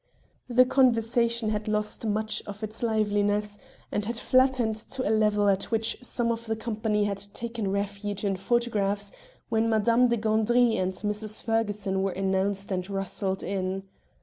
[0.49, 3.59] The conversation had lost much of its liveliness,
[3.91, 8.25] and had flattened to a level at which some of the company had taken refuge
[8.25, 9.11] in photographs
[9.49, 11.43] when Madame de Gandry and Mrs.
[11.43, 13.83] Ferguson were announced and rustled in.